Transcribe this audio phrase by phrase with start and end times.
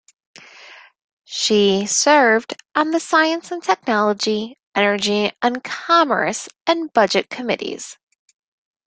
[1.25, 7.99] She served on the Science and Technology, Energy and Commerce, and Budget committees.